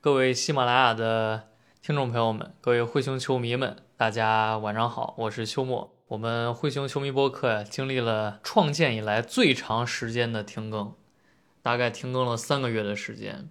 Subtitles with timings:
[0.00, 1.48] 各位喜马拉雅的
[1.82, 5.92] 听众朋友们，各位灰熊球迷们，大家晚上好，我是秋末。
[6.06, 10.94] 我们灰熊球迷播客呀，经历了创建以来最长时间的停更，
[11.62, 13.48] 大概停更了三个月的时间。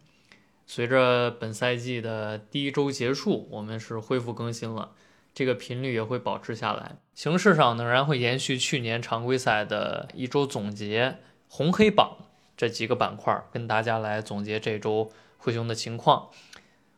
[0.66, 4.94] 随着本赛季的第一周结束，我们是恢复更新了，
[5.34, 6.96] 这个频率也会保持下来。
[7.14, 11.18] 形式上，仍然会延续去年常规赛的一周总结、
[11.50, 12.16] 红黑榜
[12.56, 16.30] 这几个板块，跟大家来总结这周灰熊的情况。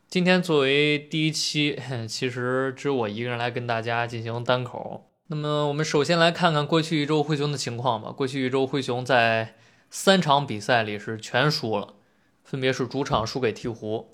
[0.07, 1.77] 今天作为第一期，
[2.09, 5.11] 其实只有我一个人来跟大家进行单口。
[5.27, 8.11] 那么，我们首先来看看过去一周灰熊的情况吧。
[8.11, 9.55] 过去一周灰熊在
[9.91, 11.93] 三场比赛里是全输了，
[12.43, 14.07] 分别是主场输给鹈鹕，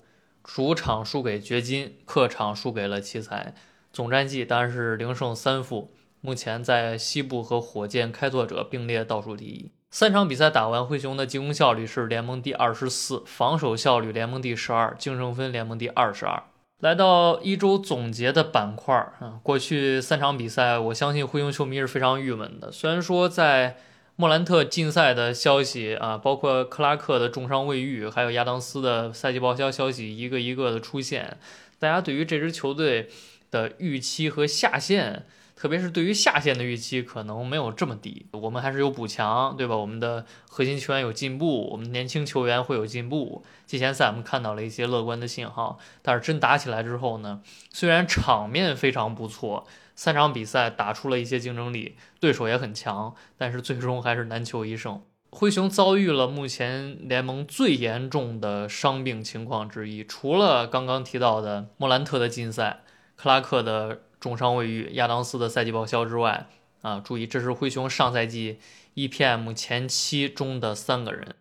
[0.44, 3.54] 主场输给掘金，客场输给了奇才。
[3.90, 9.70] 总战绩当然是零胜三负，目前在西部和火箭、开拓者并列倒数第一。
[9.90, 16.42] 三场比赛打完，灰熊的进攻效率是联盟第二十四，防守效率联盟第十二，净胜分联盟第二十二。
[16.80, 22.70] 来到一周总结的板块儿啊，过去三场比赛，我相信灰熊球迷是非常郁闷的。
[22.70, 23.78] 虽然说在
[24.16, 31.38] 莫兰特禁赛的消息啊，包括克拉克的重伤未愈，还有亚当斯的赛季报销消息一个一个的出现，
[31.78, 33.08] 大家对于这支球队
[33.50, 35.24] 的预期和下限。
[35.56, 39.74] 特别是对于下限的预期可能没有这么低，我们还是有补强，对吧？
[39.74, 43.42] 我们的核心球员有进步，我们年轻球员会有进步。
[43.64, 47.40] 季前赛我们看到了一些乐观的信号，但是真打起来之后呢，
[47.72, 55.00] 虽然场面非常不错，三场比赛打出了一些竞争力，对手也很强，但是最终还是难求一胜。
[55.30, 62.82] 灰熊遭遇了目前联盟最严重的伤病情况之一，除了刚刚提到的莫兰特的禁赛，
[63.16, 64.02] 克拉克的。
[64.20, 66.48] 重伤未愈，亚当斯的赛季报销之外，
[66.82, 68.58] 啊，注意，这是灰熊上赛季
[68.94, 71.34] EPM 前七中的三个人。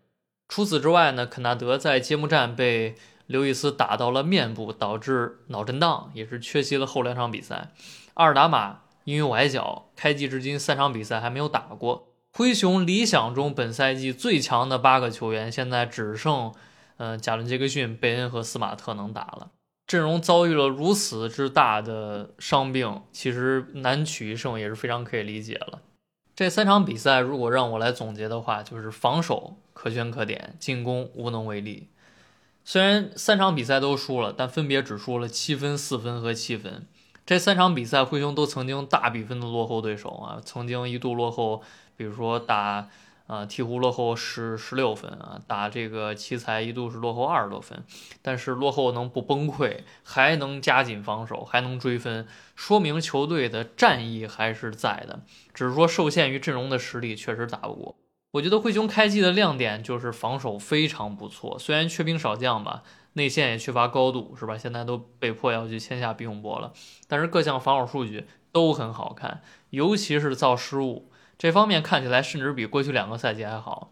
[0.48, 7.72] 除此之外呢，肯纳德在揭幕战被刘易斯打到了面部，导致脑震荡，也是缺席了后两场比赛。
[8.14, 12.10] 阿尔达马因为崴脚，开季至今三场比赛还没有打过。
[12.32, 16.54] 灰熊理想中本赛季最强的八个球员，现在只剩，
[16.98, 19.52] 呃，贾伦·杰克逊、贝恩和斯马特能打了。
[19.88, 25.82] 阵容遭遇了如此之大的伤病，其实难取一胜也是非常可以理解了。
[26.36, 31.90] 这三场比赛，如果让我来总结的话，就是防守可圈可点，进攻无能为力。
[32.64, 36.88] 虽然三场比赛都输了，但分别只输了七分、四分和七分。
[37.26, 41.62] 这三场比赛，灰熊都曾经大比分的落后对手啊，曾经一度落后，
[41.96, 42.90] 比如说打。
[43.28, 47.84] 啊，鹈鹕落后十十六分啊，打这个奇才一度是落后二十多分，
[48.22, 55.22] 但是落后能不崩溃，还能加紧防守，还能追分，说明球队的战意还是在的。
[55.54, 57.96] 只是说受限于阵容的实力，确实打不过。
[58.34, 64.58] 我觉得灰熊开季的亮点就是防守非常不错，虽然缺兵少将吧，内线也缺乏高度，是吧？
[64.58, 66.74] 现在都被迫要去签下比永博了，
[67.08, 71.10] 但是各项防守数据都很好看，尤其是造失误。
[71.38, 73.92] 这方面看起来甚至比过去两个赛季还好，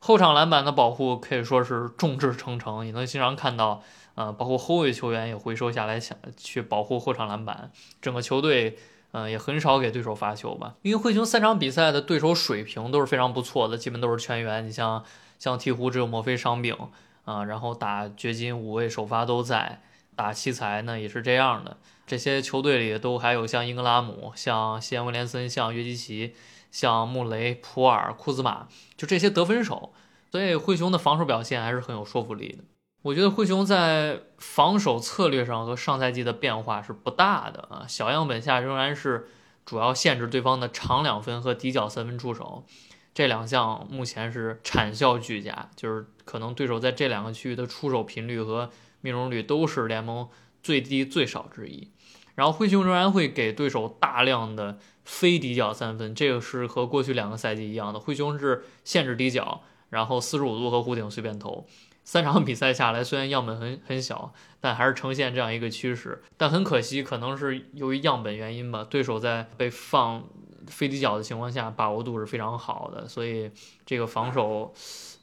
[0.00, 3.82] 后场篮板的保护可以说是众志成城，也能经常看到，
[4.16, 7.70] 呃，包括后卫球员也回收下来想去保护后场篮板，
[8.02, 8.76] 整个球队，
[9.12, 10.74] 嗯，也很少给对手罚球吧。
[10.82, 14.66] 因为灰熊三场比赛的对手水平都是非常不错的，基本都是全员。
[14.66, 15.04] 你像
[15.38, 16.76] 像鹈鹕只有墨菲伤病
[17.24, 19.80] 啊，然后打掘金五位首发都在，
[20.16, 21.76] 打奇才呢也是这样的。
[22.06, 26.34] 这些球队里都还有像英格拉姆、像西安威廉森、像约基奇。
[26.74, 29.92] 像穆雷、普尔、库兹马，就这些得分手，
[30.32, 32.64] 所以灰熊的防守表现还是很有说服力的。
[33.02, 39.28] 我觉得灰熊在防守策略上和上赛季的变化是不大的啊，小样本下仍然是
[39.64, 42.66] 主要限制对方的长两分和底角三分出手，
[43.14, 48.68] 这两项目前是产效俱佳，就是可能对手在这两个区域的出手频率和
[49.00, 50.28] 命中率都是联盟
[50.60, 51.92] 最低最少之一。
[52.34, 58.00] 然后灰熊仍然会给对手大量的非底角三分，这个是和过去两个赛季一样的。
[58.00, 61.66] 灰熊是限制底角，然后四十五度和弧顶随便投。
[62.02, 66.22] 三场比赛下来，虽然样本很很小，但还是呈现这样一个趋势。
[66.36, 70.22] 但很可惜，可能是由于样本原因吧，对手在被放
[70.66, 73.50] 非底角的情况下，把握度是非常好的，所以
[73.86, 74.74] 这个防守，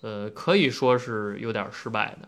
[0.01, 2.27] 呃，可以说是有点失败的。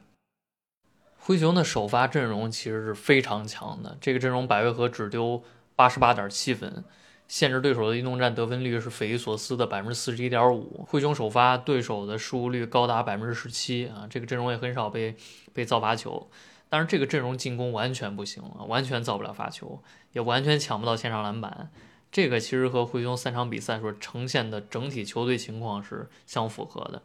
[1.26, 5.42] 灰熊的首发阵容其实是非常强的，这个阵容百回合只丢
[5.74, 6.84] 八十八点七分，
[7.30, 10.86] 限制对手的运动战得分率是匪夷所思的百分之四十一点五。
[10.86, 15.16] 灰熊首发对手的失误率高达百分之十七啊，这个阵容也很少被
[15.54, 16.30] 被造罚球。
[16.68, 19.82] 但是这个阵容进攻完全不行啊，完全造不了罚球，
[20.12, 21.72] 也完全抢不到线上篮板。
[22.12, 27.02] 这个其实和灰熊三场比赛所呈现的整体球队情况是相符合的。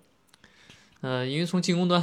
[1.02, 2.02] 呃，因为从进攻端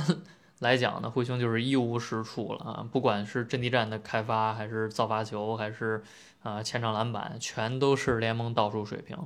[0.60, 6.04] 来讲呢，灰熊就是一无是处了啊，不管是阵地战的开发，还是造罚球，还是
[6.44, 9.18] 啊前场篮板，全都是联盟倒数水平。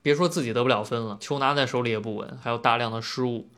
[0.00, 3.48] 别说自己得不了分了，球拿在手里也不稳，还有大量的失误。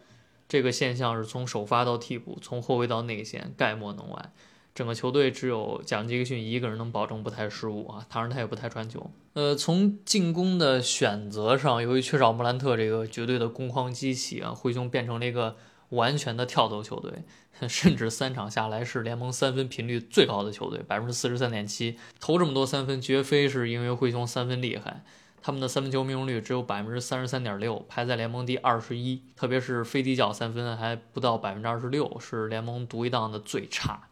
[0.49, 4.32] 这个现象是从首发到替补，从后卫到内线，概莫能外。
[4.75, 9.11] 整个球队只有蒋杰克逊一个人能保证不太失误啊，当然他也不太传球。
[9.34, 15.56] 呃，从进攻的选择上，由于缺少莫兰特这个绝对的攻框机器啊，灰熊变成了一个
[15.90, 17.22] 完全的跳投球队，
[17.69, 25.04] 甚至三场下来是联盟三分频率最高的球队，百分之四十三点七，投这么多三分，绝非是因为灰熊三分厉害。
[25.42, 34.08] 他们的三分球命中率只有百分之三十三点六，排在联盟第二十一，特别是非底角三分还不到百分之二十六，是联盟独一档的最差。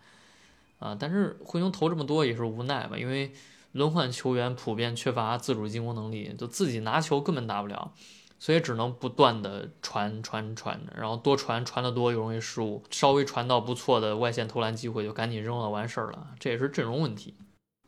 [0.78, 3.32] 啊，但是灰熊投这么多也是无奈吧，因为
[3.72, 7.92] 轮换球员普遍缺乏自主进攻能力，就自己拿球根本打不了，
[8.38, 17.35] 所以只能不断的传传传，然后多传传的多又容易失误，稍微传到不错的外线投篮机会就赶紧扔了完事儿了，这也是阵容问题。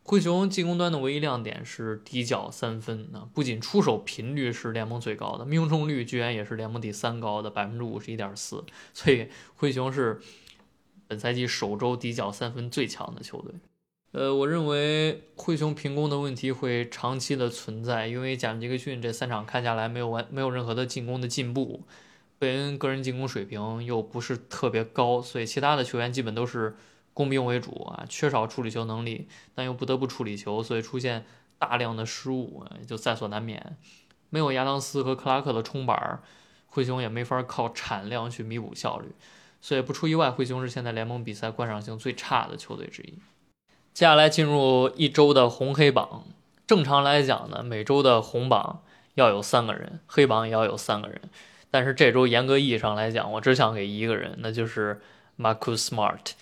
[0.02, 10.20] 灰熊进攻端的唯一亮点是底角三分啊，不仅出手频率是联盟最高的，命中率居然也是联盟第三高的百分之五十一点四，所以灰熊是
[11.06, 13.54] 本赛季首周底角三分最强的球队。
[14.12, 21.84] 呃，我认为灰熊平攻的问题会长期的存在，因为贾杰克逊这三场看下来没有完没有任何的进攻的进步，
[22.38, 26.76] 贝恩个人进攻水平又不是特别高，所以其他的球员基本都是。
[27.12, 31.26] 攻兵为主啊，缺少处理球能力，但又不得不处理球，所以出现
[31.58, 33.76] 大量的失误，就在所难免。
[34.30, 36.22] 没有亚当斯和克拉克的冲板，
[36.68, 39.08] 灰熊也没法靠产量去弥补效率。
[39.60, 43.18] 所以不出意外，灰熊是现在联盟比赛观赏性最差的球队之一。
[43.92, 46.24] 接下来进入一周的红黑榜。
[46.66, 48.80] 正常来讲呢，每周的红榜
[49.14, 51.20] 要有三个人，黑榜也要有三个人。
[51.70, 55.00] 但是这周严格意义上来讲，我只想给一个人，那就是
[55.38, 56.32] Marcus Smart。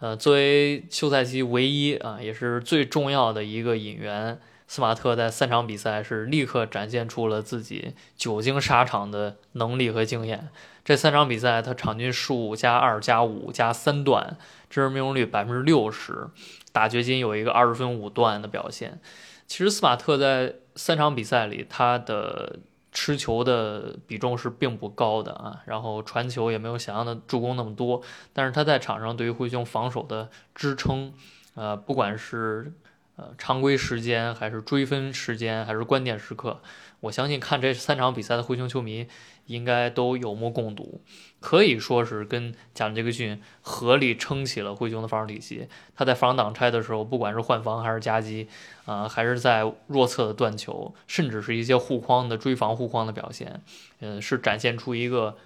[0.00, 10.48] 呃，作为休赛期唯一啊，也是最重要的一个引援，斯马特在三场比赛是立刻展现出了自己久经沙场的能力和经验。
[10.84, 14.36] 这三场比赛，他场均十五加二加五加三段，
[14.68, 16.26] 真实命中率百分之六十，
[16.74, 19.00] 打掘金有一个二十分五段的表现。
[19.46, 22.58] 其实斯马特在三场比赛里，他的。
[22.96, 28.00] 持球的比重是并不高的啊，然后传球也没有想象的助攻那么多，
[28.32, 31.12] 但是他在场上对于灰熊防守的支撑，
[31.56, 32.72] 呃，不管是
[33.16, 36.60] 呃常规时间还是追分时间还是关键时刻，
[37.00, 39.08] 我相信看这三场比赛的灰熊球迷。
[39.46, 41.02] 应该都有目共睹，
[41.44, 45.68] 可以说是跟贾杰克逊合力撑起了灰熊的防守体系。
[45.94, 48.48] 他在防守挡拆的时候，不管是换防还是夹击，
[48.86, 53.60] 啊，还是在弱侧的断球，甚至是一些护框的追防护框的表现，
[54.00, 55.36] 嗯，是展现出一个，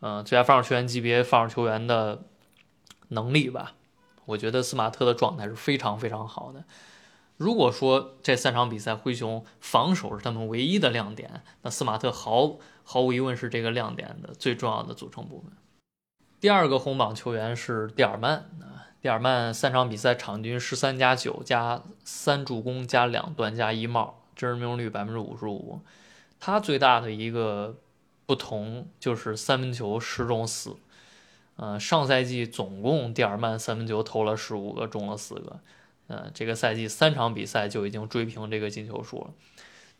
[0.00, 2.22] 嗯，最佳防守球员级别防守球员的
[3.08, 3.74] 能力吧。
[4.24, 6.64] 我觉得斯马特的状态是非常非常好的。
[7.36, 15.50] 如果说这三场比赛灰熊防守是他们唯一的亮点，那斯马特毫毫无疑问是这个亮点的最重要的组成部分。
[16.40, 25.80] 第二个红榜球员是蒂尔曼啊，蒂尔曼三场比赛场均十三加九加三助攻加两断加一帽，真实命中率百分之五十五。
[26.38, 27.76] 他最大的一个
[28.26, 30.76] 不同就是三分球十中四。
[31.56, 35.60] 呃，上赛季总共蒂尔曼三分球投了十五个，中了四个。
[36.08, 39.30] 嗯，这个赛季三场比赛就已经追平这个进球数了。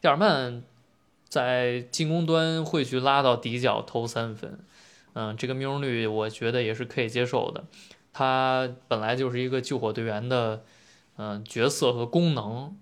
[0.01, 0.63] 蒂尔曼
[1.29, 4.59] 在进攻端会去拉到底角投三分，
[5.15, 7.65] 嗯，这个命中率我觉得也是可以接受的。
[8.13, 10.63] 他本来就是一个救火队员的
[11.17, 12.77] 嗯角色和功能，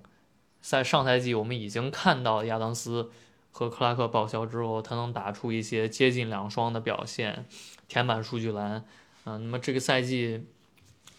[0.61, 3.11] 在上赛季我们已经看到亚当斯
[3.53, 7.47] 和克拉克报销之后，他能打出一些接近两双的表现，
[7.87, 8.85] 填满数据栏。
[9.25, 10.45] 嗯，那么这个赛季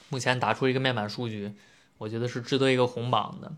[0.09, 1.53] 目前打出一个面板数据。
[1.97, 3.51] 我觉得是值得一个红榜的，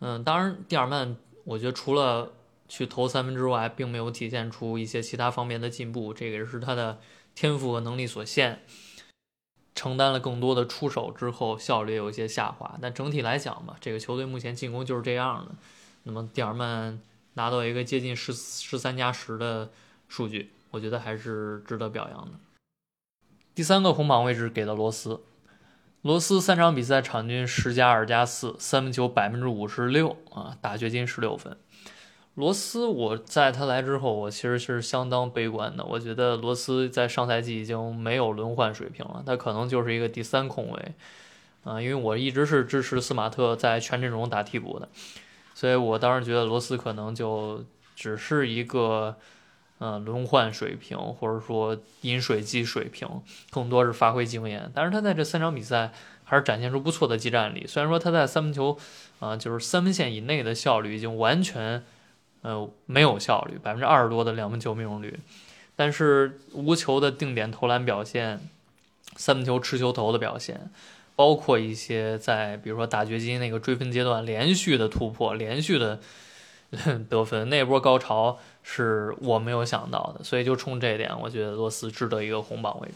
[0.00, 2.32] 嗯，当然，蒂尔曼，我觉得除了
[2.68, 7.00] 去投三分之外，并没有体现出一些其他方面的进步，这个也是他的
[7.34, 8.62] 天赋和能力所限。
[9.74, 12.78] 承担了更多的出手之后，效率有一些下滑。
[12.82, 15.54] 但整体来讲吧，这个球队目前进攻就是这样的。
[16.02, 17.00] 那么，蒂尔曼
[17.34, 19.70] 拿到一个接近十十三加十的
[20.08, 22.32] 数据，我觉得还是值得表扬的。
[23.54, 25.22] 第三个红榜位置给到罗斯，
[26.02, 31.56] 罗斯三场比赛场均十加二加四，三分球百分之五十六啊，打掘金十六分。
[32.34, 35.84] 罗斯，我在他来之后，我其实是相当悲观的。
[35.84, 40.94] 我觉得罗斯在上赛季已经没有轮换水平了，他可能就是一个第三控卫，
[41.62, 44.88] 啊，因为我一直是支持斯马特在全阵容打替补的，
[45.54, 49.16] 所以我当时觉得罗斯可能就只是一个，
[49.82, 53.08] 呃，轮换水平或者说饮水机水平，
[53.50, 54.70] 更多是发挥经验。
[54.72, 55.90] 但是他在这三场比赛
[56.22, 58.78] 还是展现出不错的技战力，虽然说他在三分球，
[59.18, 61.82] 啊，就是三分线以内的效率已经完全。
[62.44, 65.16] 呃，没有效率，百分之二十多的两分球命中率，
[65.76, 68.40] 但是无球的定点投篮表现，
[69.14, 70.68] 三分球持球投的表现，
[71.14, 76.00] 包括一些在比如说打掘金那个追分阶段连续的突破，连续的
[77.08, 82.94] 得分，那波高潮是我没有想到的，所以就冲这点，我觉得罗斯值得一个红榜位置。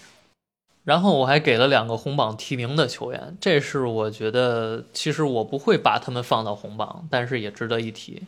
[0.85, 8.23] 然后我还给了两个红榜提名的球员，这是我觉得其实我不会把他们放到红榜，但是也值得一提。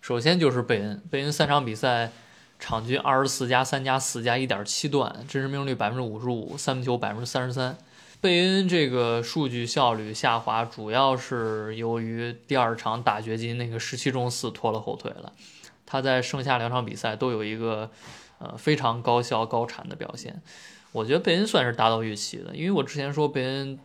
[0.00, 2.12] 首先就是贝恩，贝恩三场比赛
[2.58, 7.76] 场均二十四加三加四加一点七段，真实命中率百分之五十五，三分球百分之三十三。
[8.20, 15.32] 贝恩这个数据效率下滑，主要是由于第二场打掘金那个十七中四拖了后腿了。
[15.84, 17.90] 他在剩下两场比赛都有一个
[18.38, 20.42] 呃非常高效高产的表现，
[20.92, 23.78] 我觉得贝恩算是达到预期的，因为我之前说贝恩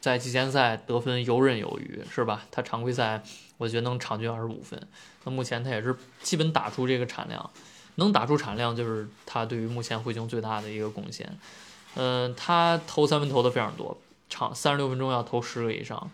[0.00, 2.44] 在季前赛得分游刃有余，是吧？
[2.50, 3.22] 他常规赛。
[3.58, 4.78] 我觉得能场均二十五分，
[5.24, 7.50] 那目前他也是基本打出这个产量，
[7.94, 11.26] 能打出产量就是他对于目前灰熊最大的一个贡献。
[11.96, 13.96] 嗯，他投三分投的非常多，
[14.28, 16.10] 场三十六分钟要投十个以上，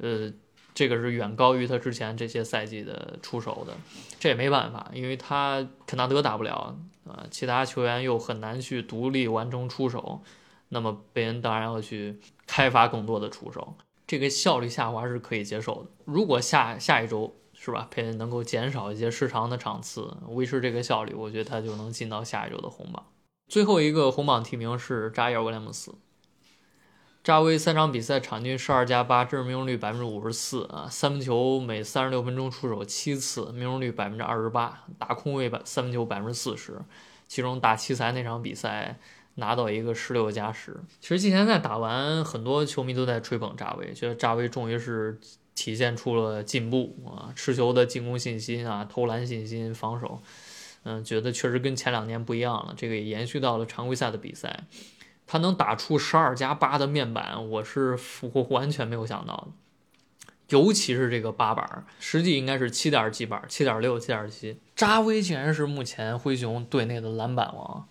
[0.00, 0.32] 呃，
[0.74, 3.74] 这个是远高于他之前这些赛季的出手的。
[4.18, 6.74] 这也没办法，因为他肯纳德打不了
[7.06, 10.22] 啊，其他球员又很难去独立完成出手，
[10.70, 13.74] 那么贝恩当然要去开发更多的出手。
[14.06, 15.90] 这个效率下滑是可以接受的。
[16.04, 23.04] 如果下下一周是吧，佩恩能够减少一些失常的场次，维持这个效率，我觉得他就能进到下一周的红榜。
[23.54, 25.94] 最后一个红榜提名是扎伊尔·威廉姆斯。
[27.22, 36.80] 扎威三场比赛场均十二加八，真实命中率百分之五十四啊，三分球每三十六分钟出手七次，命中率百分之二十八，打空位百三分球百分之四十，
[37.28, 38.98] 其中打奇才那场比赛。
[39.36, 45.20] 拿到一个十六加十，其实季前赛打完，很多球迷都在吹捧扎威，觉得扎威终于是
[45.54, 50.20] 体现出了进步啊，持球的进攻信心啊，投篮信心，防守，
[50.84, 52.74] 嗯，觉得确实跟前两年不一样了。
[52.76, 54.64] 这个也延续到了常规赛的比赛，
[55.26, 57.98] 他能打出十二加八的面板，我是
[58.50, 67.88] 完全没有想到的，尤其是这个八板，实际应该是七点几板，七点六、七点七，扎威竟然是目前灰熊队内的篮板王。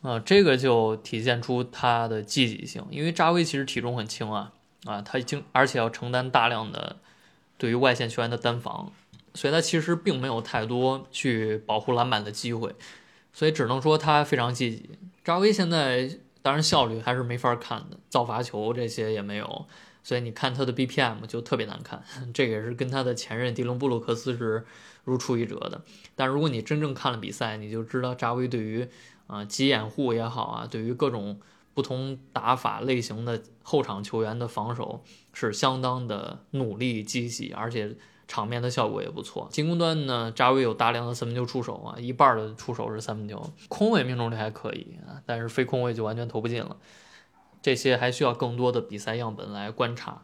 [0.00, 4.52] 啊，这个就体现出他的积极性，因为扎威其实体重很轻啊，
[4.84, 6.96] 啊，他已经而且要承担大量的
[7.56, 8.90] 对于外线球员的单防，
[9.34, 12.74] 所以他其实并没有太多去保护篮板的机会，
[13.32, 14.90] 所以只能说他非常积极。
[15.24, 19.66] 扎威现在当然效率还是没法看的，造罚球这些也没有，
[20.02, 22.02] 所以你看他的 BPM 就特别难看，
[22.34, 24.64] 这个也是跟他的前任迪伦布鲁克斯是
[25.04, 25.82] 如出一辙的。
[26.16, 28.88] 但如果你真正看了比赛，你就知道扎威对于
[29.28, 31.40] 啊，急掩护也好啊，对于各种
[31.72, 37.94] 不同打法类型的后场球员的防守是相当的努力积极，而且
[38.32, 39.46] 场面的效果也不错。
[39.52, 46.78] 进攻端呢，扎威有大量的三分球出手啊，一半的出手是三分球，空位命中率还可以啊，但是非空位就完全投不进了。
[47.60, 50.22] 这些还需要更多的比赛样本来观察。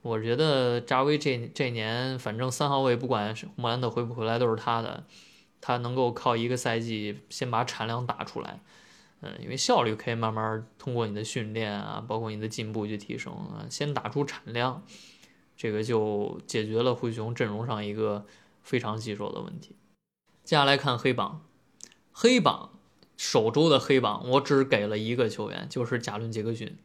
[0.00, 5.04] 我觉得扎威这这年反正三号位不管是莫兰特回不回来都是他的。
[5.64, 8.58] 他能够靠一个赛季先把产量打出来，
[9.20, 14.82] 嗯，因为效率可以慢慢通过你的训练啊，包括你的进步去提升啊，先打出产量，
[15.56, 18.26] 这个就解决了灰熊阵容上一个
[18.62, 19.76] 非常棘手的问题。
[20.44, 21.44] 接下来看黑榜，
[22.10, 22.70] 黑榜
[23.16, 26.76] 首周的黑榜我只给了一个球员，就是贾伦杰克逊。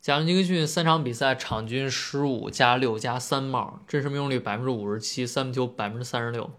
[0.00, 6.50] 贾伦杰克逊三场比赛场均十五加六加三帽，真实命中率百分之五十七，三分球百分之三十六。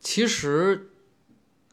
[0.00, 0.90] 其实，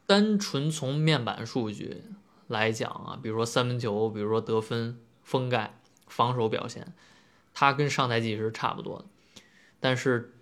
[0.06, 2.04] 单纯从面板数据
[2.46, 6.94] 来讲啊，比如说三分球，比如说得分、封盖、防守表现，
[7.52, 9.04] 他跟上赛季是差不多的。
[9.78, 10.34] 但是，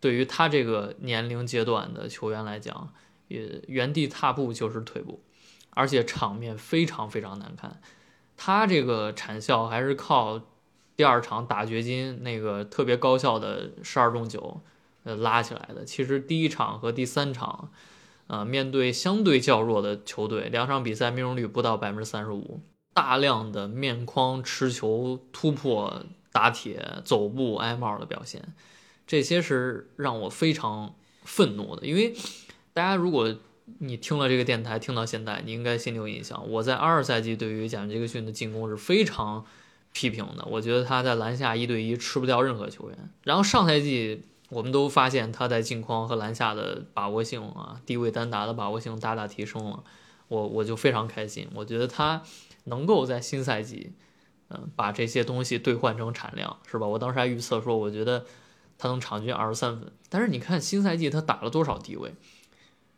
[0.00, 2.92] 对于他这个年龄阶段的球员来讲，
[3.28, 5.22] 也原地踏步就是退步，
[5.70, 7.80] 而且场面非常非常难看。
[8.36, 10.40] 他这个产效还是靠
[10.96, 14.60] 第二场打掘金那个特别高效的十二中九。
[15.06, 15.84] 呃，拉起来的。
[15.84, 17.70] 其实第一场和第三场，
[18.26, 22.62] 呃，面对相对较弱的球队，两场比赛命中率不到百分之三十五。
[22.94, 28.42] 大量的面框持球突破打铁走步挨帽的表现，
[29.06, 31.86] 这些是让我非常愤怒的。
[31.86, 32.12] 因为
[32.72, 33.36] 大家如果
[33.78, 36.50] 你听了这个电台听到现在，你应该心里有印象。
[36.50, 39.46] 我在二赛季对于贾杰克逊的进攻是非常
[39.92, 42.98] 批评的，我觉得他在篮下一对一吃不掉任何球员。
[43.22, 49.84] 然后上赛季我们都发现他在镜框和篮下的把握性啊，低位单打的把握性大大提升了，
[50.26, 51.48] 我我就非常开心。
[51.54, 52.22] 我觉得他
[52.64, 53.92] 能够在新赛季，
[54.76, 56.86] 把这些东西兑换成产量，是吧？
[56.86, 58.24] 我当时还预测说，我觉得
[58.78, 59.92] 他能场均二十三分。
[60.08, 62.14] 但是你看新赛季他打了多少低位？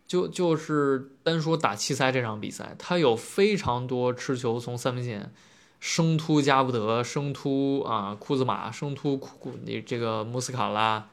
[0.07, 5.33] 就就是单说打奇才这场比赛，他有非常多持球从三分线
[5.81, 11.09] 生突加布德，生突啊库兹马，生突库库你这个穆斯卡拉，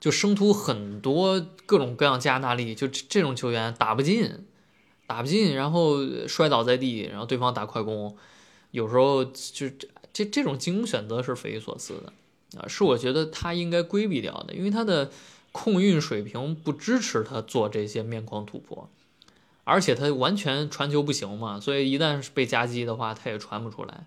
[0.00, 4.46] 就生突很多各种各样加纳利，就这种球员打不进，
[5.06, 8.16] 打不进，然后摔倒在地，然后对方打快攻，
[8.70, 15.10] 有时候就这这这种进攻选择是匪夷所思的啊，是我觉得他应该规避掉的，因为他的。
[15.52, 18.88] 控运水平不支持他做这些面框突破，
[19.64, 24.06] 而且他完全传球不行嘛，所以一旦是被夹击的话，他也传不出来。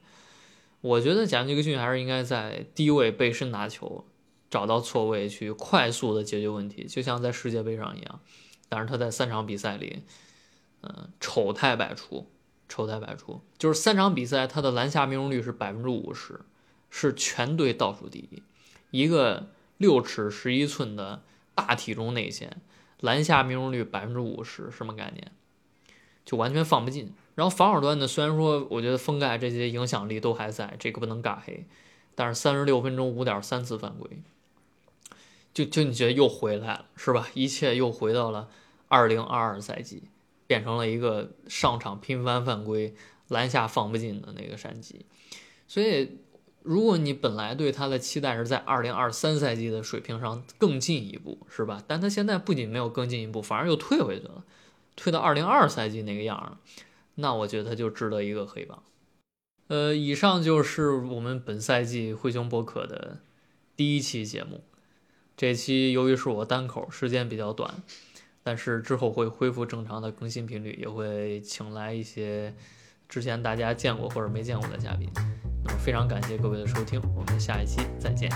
[0.79, 4.05] 我觉得贾尼克逊还是应该在低位背身拿球，
[4.49, 8.21] 找到错位去快速的解决问题，就像在世界杯上一样。
[8.69, 10.03] 但是他在三场比赛里，
[10.79, 12.25] 嗯，丑态百出，
[12.73, 16.39] 丑态百出，就是三场比赛他的篮下命中率是百分之五十，
[16.89, 18.41] 是全队倒数第一，
[18.89, 21.21] 一个六尺十一寸的。
[21.55, 22.59] 大体重内线，
[22.99, 25.31] 篮下命中率百分之五十，什么概念？
[26.25, 27.13] 就完全放不进。
[27.35, 31.67] 然后防守端呢，虽然说我觉得封盖这些影响力都还在，这个不能尬黑，
[32.15, 34.23] 但是三十六分钟五点三次犯规，
[35.53, 37.27] 就就你觉得又回来了是吧？
[37.35, 38.49] 一切又回到了
[38.87, 40.01] 二零二二赛季，
[40.53, 42.93] 变成了一个上场频繁犯规、
[43.29, 45.05] 篮下放不进的那个山鸡，
[45.67, 46.19] 所以。
[46.65, 51.83] 如果你本来对他的期待是在二零二三赛季的水平上更进一步，是吧？
[51.85, 54.45] 但他现在不仅没有更进一步，反而又退回去了，
[54.95, 56.55] 退到二零二赛季那个样儿。
[57.15, 58.81] 那我觉得他就值得一个黑榜。
[59.67, 63.19] 呃，以上就是我们本赛季灰熊博客的
[63.75, 64.63] 第一期节目。
[65.35, 67.83] 这期由于是我单口，时间比较短，
[68.43, 72.53] 但是之后会恢复正常的更新频率，也会请来一些
[73.07, 75.09] 之前大家见过或者没见过的嘉宾。
[75.63, 78.29] 那么非常感谢各位的收听，我们下一期再见。